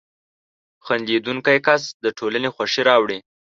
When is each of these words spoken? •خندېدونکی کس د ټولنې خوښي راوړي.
•خندېدونکی 0.85 1.57
کس 1.67 1.83
د 2.03 2.05
ټولنې 2.17 2.49
خوښي 2.55 2.81
راوړي. 2.89 3.19